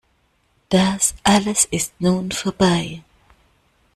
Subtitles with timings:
[0.69, 3.03] Das alles ist nun vorbei.